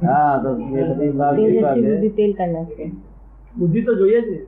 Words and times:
હા 0.00 0.34
તો 0.38 0.50
એ 0.50 0.82
બધી 0.88 1.12
ભાગ 1.12 1.36
બુદ્ધિ 1.36 2.10
તેલ 2.12 2.32
કાઢી 2.34 2.54
નાખશે 2.54 2.84
બુદ્ધિ 3.54 3.80
તો 3.82 3.92
જોઈએ 3.94 4.20
ને 4.22 4.38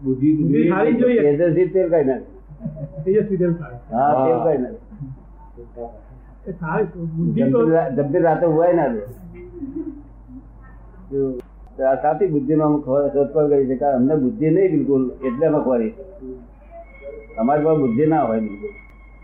બુદ્ધિ 0.00 0.28
બુદ્ધિ 0.34 0.60
સારી 0.68 0.96
જોઈએ. 0.96 1.20
તેજસ્વી 1.32 1.68
તેલ 1.70 1.88
કાઢી 1.90 2.10
નાખે. 2.10 2.28
તેજસ્વી 3.04 3.38
તેલ 3.38 3.52
સારી 3.54 3.80
હા 3.90 4.08
હા. 4.10 4.24
તેલ 4.24 4.38
કાઢી 4.38 4.62
નાખે. 4.62 4.80
એ 6.46 6.52
સારી 6.54 6.88
બુદ્ધિ 7.16 7.40
તો 7.42 7.58
જમતી 7.58 7.72
રા- 7.72 7.90
જમતી 7.96 8.22
રાતે 8.22 8.46
ઉવાય 8.46 8.74
ના 8.74 8.88
સાચી 12.02 12.28
બુદ્ધિ 12.28 12.54
નો 12.54 12.66
શોધખોળ 12.84 13.48
કરી 13.48 13.66
છે 13.66 13.76
કારણ 13.76 13.96
અમને 13.98 14.14
બુદ્ધિ 14.18 14.46
નહીં 14.50 14.72
બિલકુલ 14.74 15.02
એટલે 15.22 15.46
અમે 15.46 15.60
ખોરી 15.60 15.92
અમારી 17.38 17.64
પાસે 17.64 17.80
બુદ્ધિ 17.80 18.04
ના 18.06 18.26
હોય 18.26 18.40
બિલકુલ. 18.40 18.72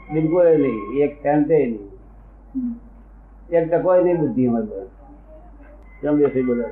બિલકુલ 0.08 0.46
નહીં 0.56 0.78
એક 1.02 1.12
સેન્ટે 1.22 1.56
નહીં. 1.56 1.74
એક 3.50 3.64
ટકો 3.66 3.90
નહીં 3.98 4.18
બુદ્ધિ 4.18 4.42
અમારી 4.44 4.68
પાસે. 4.70 4.88
કેમ 6.01 6.17
બેસી 6.17 6.43
બધા 6.43 6.71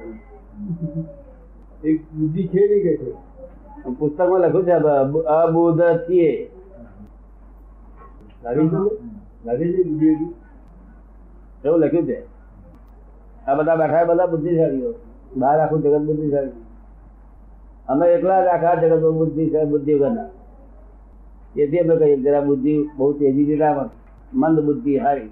એક 1.84 1.98
બુદ્ધિ 2.12 2.44
છે 2.48 2.62
નહીં 2.64 2.84
કે 2.86 2.94
છે 2.98 3.10
પુસ્તકમાં 3.94 4.42
લખ્યું 4.44 4.66
છે 4.66 4.74
અબ- 4.94 5.26
અબુધ 5.30 5.82
છીએ 6.06 6.32
લાગી 8.44 8.70
છે 8.70 8.78
લાગે 9.46 9.66
છે 9.68 9.84
બુદ્ધિ 9.84 10.10
હજુ? 10.10 10.28
એવું 11.64 11.82
લખ્યું 11.82 12.06
છે 12.06 12.18
આ 13.46 13.56
બધા 13.56 13.78
બેઠા 13.78 14.06
બધા 14.06 14.28
બુદ્ધિશાળીઓ 14.28 14.92
બહાર 15.36 15.60
આખું 15.60 15.82
જગત 15.82 16.06
બુદ્ધિશાળી 16.08 16.62
અમે 17.88 18.06
એકલા 18.08 18.42
જ 18.42 18.50
આખા 18.50 18.76
જગત 18.82 19.04
બુદ્ધિશાળી 19.14 19.72
બુદ્ધિ 19.72 19.94
વગરના 19.96 20.30
તેથી 21.56 21.80
અમે 21.82 21.96
કહીએ 21.98 22.18
જરા 22.20 22.42
બુદ્ધિ 22.44 22.76
બહુ 22.98 23.14
તેજીથી 23.16 23.58
ના 23.58 23.74
પણ 23.74 23.90
મંદ 24.42 24.58
બુદ્ધિ 24.62 24.98
હારી 24.98 25.32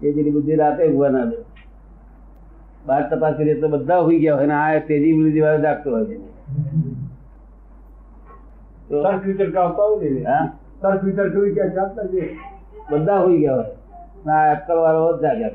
તેજીની 0.00 0.32
બુદ્ધિ 0.32 0.56
રાતે 0.56 0.82
ઉભા 0.88 1.10
ના 1.10 1.26
દે 1.26 1.36
બહાર 2.85 3.03
તપાસ 3.09 3.33
કરીએ 3.37 3.55
તો 3.61 3.67
બધા 3.67 3.99
હોઈ 3.99 4.19
ગયા 4.19 4.35
હોય 4.37 4.47
ને 4.47 4.53
આ 4.53 4.79
તેજી 4.87 5.13
બુદ્ધિ 5.13 5.39
વાળો 5.41 5.61
જાગતો 5.61 5.87
હોય 5.91 6.05
છે. 6.05 6.17
બધા 12.91 13.17
હોઈ 13.19 13.37
ગયા 13.37 13.55
હોય. 13.55 13.71
ના 14.25 14.51
અક્કલ 14.51 14.77
વાળો 14.77 15.17
જ 15.17 15.21
જાગ્યા 15.21 15.51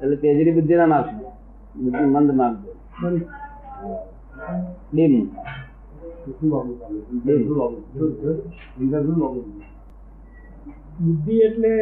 એટલે 0.00 0.16
તેજરી 0.16 0.52
બુદ્ધિ 0.52 0.74
ના 0.74 0.86
માગશો. 0.86 1.32
બુદ્ધિ 1.76 2.04
મંદ 2.04 2.30
માગજો 2.34 2.70
ડીમ? 4.92 5.14
બુદ્ધિ 11.00 11.34
એટલે 11.38 11.72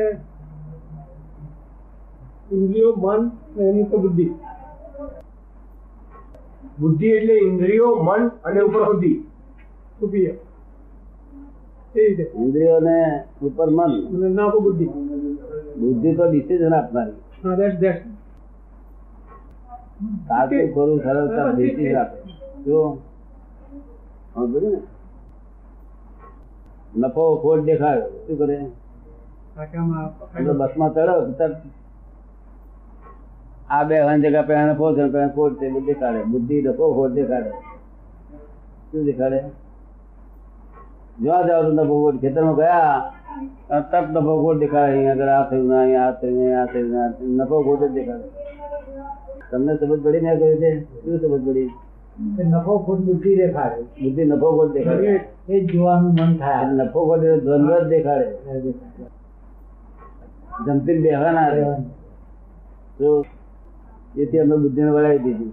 ઇન્દ્રિયો 2.50 2.92
મન 2.96 3.20
ને 3.56 3.68
એની 3.68 3.84
તો 3.84 3.98
બુદ્ધિ. 3.98 4.26
બુદ્ધિ 6.78 7.06
એટલે 7.08 7.34
ઇન્દ્રિયો 7.40 7.94
મન 8.02 8.22
અને 8.44 8.60
ઉપર 8.62 8.82
બુદ્ધિ. 8.86 9.12
સુપીય 10.00 10.32
એ 11.94 11.98
રીતે. 11.98 12.24
ઇન્દ્રિયોને 12.36 12.96
ઉપર 13.42 13.68
મન. 13.68 13.92
અને 14.14 14.28
ના 14.28 14.50
તો 14.50 14.60
બુદ્ધિ. 14.60 14.86
બુદ્ધિ 15.76 16.10
તો 16.14 16.24
ડિસિઝન 16.28 16.72
આપનારી 16.72 17.18
હા 17.42 17.56
દેટ 17.56 17.80
દેટ 17.80 18.02
સાચું 20.28 20.68
ખોરું 20.74 20.98
સરળતા 21.00 21.52
ડિસિઝન 21.52 21.96
આપે 21.96 22.18
જો 22.66 22.78
સમજ્યું 24.34 24.72
ને? 24.72 24.80
નફો 26.98 27.22
ખોટ 27.36 27.64
દેખાયો 27.64 28.08
શું 28.26 28.36
કરે? 28.38 28.56
બસમાં 30.52 30.90
ચડો 30.92 31.14
તરત 31.38 31.56
આ 33.69 33.83
બે 33.85 33.95
હન 33.99 34.21
જગા 34.23 34.43
પે 34.43 34.53
નફો 34.65 34.85
છે 34.95 35.03
પે 35.07 35.19
ખોટ 35.35 35.59
છે 35.59 35.65
બધું 35.69 35.85
દેખાડે 35.85 36.21
બુદ્ધિ 36.25 36.57
નફો 36.63 36.85
ખોટ 36.93 37.13
દેખાડે 37.13 37.51
શું 38.89 39.03
દેખાડે 39.05 39.39
જોવા 41.17 41.45
જાવ 41.47 41.61
તો 41.65 41.71
નફો 41.73 41.95
ખોટ 42.01 42.17
ખેતરમાં 42.21 42.55
ગયા 42.55 42.95
અને 43.69 43.83
તરત 43.91 44.07
નફો 44.13 44.33
ખોટ 44.41 44.57
દેખાડે 44.59 44.91
અહીંયા 44.91 45.13
આગળ 45.13 45.31
આ 45.31 45.43
થયું 45.49 45.67
ના 45.67 45.81
અહીંયા 45.81 46.07
આ 46.07 46.13
થયું 46.13 46.37
અહીંયા 46.37 46.63
આ 46.63 46.67
થયું 46.67 46.89
ના 46.91 47.03
આ 47.03 47.11
થયું. 47.11 47.31
નફો 47.37 47.55
ખોટ 47.63 47.81
જ 47.81 47.93
દેખાડે 47.93 48.27
તમને 49.49 49.71
સમજ 49.77 49.99
પડી 50.03 50.21
ને 50.21 50.29
આ 50.29 50.37
કહ્યું 50.37 50.59
છે 50.59 50.69
શું 51.01 51.17
સમજ 51.21 51.41
પડી 51.45 51.69
નફો 52.51 52.73
ખોટ 52.79 52.99
બુદ્ધિ 53.01 53.31
દેખાડે 53.35 53.81
બુદ્ધિ 54.01 54.23
નફો 54.25 54.47
ખોટ 54.51 54.71
દેખાડે 54.73 55.11
એ 55.47 55.55
જ 55.57 55.71
જોવાનું 55.71 56.13
મન 56.19 56.31
થાય 56.37 56.59
આ 56.59 56.73
નફો 56.79 56.99
ખોટ 57.01 57.23
એટલે 57.23 57.41
દ્વંદ્વ 57.45 57.71
જ 57.79 57.89
દેખાડે 57.89 58.27
જમતી 60.65 60.99
બેહવાના 60.99 61.49
રહે 61.49 61.63
તો 64.15 64.21
એથી 64.21 64.39
અમે 64.39 64.55
બુદ્ધિને 64.57 64.91
વળાવી 64.91 65.23
દીધી 65.25 65.51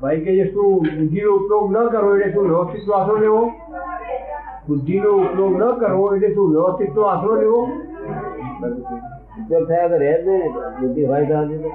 ભાઈ 0.00 0.24
કે 0.24 0.32
શું 0.46 0.70
બુદ્ધિનો 0.90 1.30
ઉપયોગ 1.34 1.66
ન 1.72 1.76
કરવો 1.92 2.10
એટલે 2.16 2.32
શું 2.32 2.46
વ્યવસ્થિત 2.50 2.88
આશરો 2.90 3.16
લેવો 3.18 3.42
બુદ્ધિનો 4.66 5.10
ઉપયોગ 5.18 5.54
ન 5.56 5.64
કરવો 5.80 6.04
એટલે 6.10 6.28
શું 6.34 6.48
વ્યવસ્થિત 6.52 6.98
આશરો 7.04 7.34
લેવો 7.36 7.60
ઉપયોગ 9.38 9.64
થયા 9.68 9.88
તો 9.88 9.96
રહે 9.98 10.12
જ 10.16 10.26
નહીં 10.26 10.42
ને. 10.44 10.48
બુદ્ધિ 10.80 11.02
હોય 11.06 11.24
તો 11.26 11.34
આજે 11.34 11.56
તો. 11.56 11.70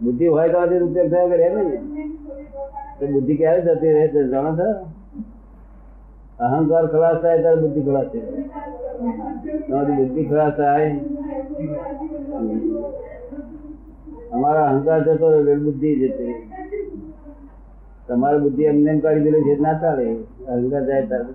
બુદ્ધિ 0.00 0.26
હોય 0.28 0.48
તો 0.48 0.58
આજે 0.58 0.76
ઉપયોગ 0.80 1.08
થયા 1.10 1.28
તો 1.28 1.36
રહે 1.36 1.48
નહીં 1.50 1.68
ને 1.68 1.78
તો 2.98 3.04
બુદ્ધિ 3.08 3.34
ક્યારે 3.36 3.60
જતી 3.68 3.92
રહે 3.92 4.04
છે 4.12 4.20
જાણો 4.30 4.52
છો 4.58 4.68
અહંકાર 6.40 6.84
ખલાસ 6.88 7.18
થાય 7.22 7.42
ત્યારે 7.42 7.60
બુદ્ધિ 7.60 7.80
ખલાસ 7.82 8.08
થાય 8.08 8.26
તમારી 9.62 9.96
બુદ્ધિ 9.98 10.22
ખલાસ 10.28 10.54
થાય 10.56 10.88
અમારા 14.33 14.67
અહંકાર 14.69 14.99
જતો 15.03 15.27
રહ્યો 15.31 15.59
બુદ્ધિ 15.59 15.89
જતી. 15.95 16.35
તમારી 18.07 18.39
બુદ્ધિ 18.39 18.63
એમને 18.63 18.89
એમ 18.91 18.99
કાઢી 18.99 19.23
દેલી 19.23 19.43
છે, 19.43 19.53
ના 19.61 19.79
ચાલે 19.81 20.05
અહંકાર 20.47 20.83
જાય 20.87 21.05
ત્યારે 21.05 21.33